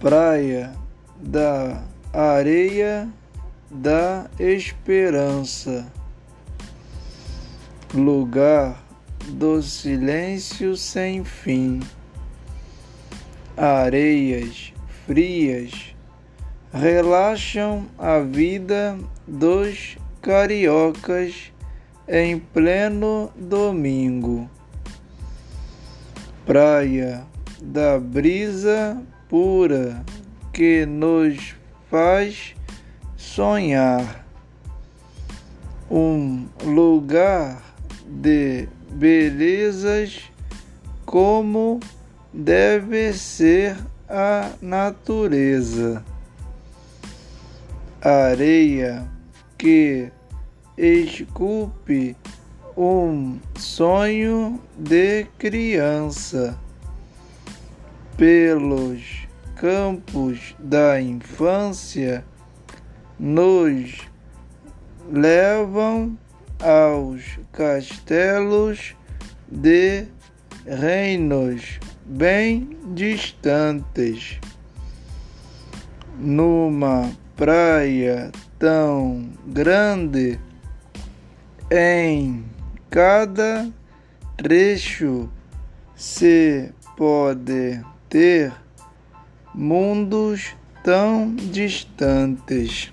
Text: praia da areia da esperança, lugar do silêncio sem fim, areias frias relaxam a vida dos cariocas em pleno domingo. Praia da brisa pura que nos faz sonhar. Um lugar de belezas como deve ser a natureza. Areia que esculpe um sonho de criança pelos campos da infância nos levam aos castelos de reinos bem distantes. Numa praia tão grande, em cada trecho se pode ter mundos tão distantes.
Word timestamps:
praia 0.00 0.72
da 1.14 1.82
areia 2.10 3.06
da 3.70 4.30
esperança, 4.38 5.86
lugar 7.92 8.82
do 9.28 9.62
silêncio 9.62 10.74
sem 10.74 11.22
fim, 11.22 11.80
areias 13.54 14.72
frias 15.04 15.94
relaxam 16.72 17.86
a 17.98 18.20
vida 18.20 18.98
dos 19.28 19.98
cariocas 20.22 21.52
em 22.08 22.38
pleno 22.38 23.30
domingo. 23.36 24.48
Praia 26.46 27.22
da 27.60 27.98
brisa 27.98 29.00
pura 29.30 30.04
que 30.52 30.84
nos 30.84 31.54
faz 31.88 32.56
sonhar. 33.16 34.26
Um 35.88 36.48
lugar 36.64 37.62
de 38.06 38.68
belezas 38.90 40.20
como 41.06 41.78
deve 42.32 43.12
ser 43.12 43.76
a 44.08 44.50
natureza. 44.60 46.04
Areia 48.02 49.08
que 49.56 50.10
esculpe 50.76 52.16
um 52.76 53.38
sonho 53.56 54.60
de 54.76 55.24
criança 55.38 56.58
pelos 58.16 59.19
campos 59.60 60.56
da 60.58 60.98
infância 60.98 62.24
nos 63.18 64.08
levam 65.12 66.16
aos 66.62 67.38
castelos 67.52 68.96
de 69.46 70.06
reinos 70.64 71.78
bem 72.06 72.70
distantes. 72.94 74.40
Numa 76.18 77.10
praia 77.36 78.32
tão 78.58 79.28
grande, 79.46 80.40
em 81.70 82.46
cada 82.88 83.70
trecho 84.38 85.28
se 85.94 86.72
pode 86.96 87.84
ter 88.08 88.54
mundos 89.54 90.54
tão 90.82 91.34
distantes. 91.34 92.90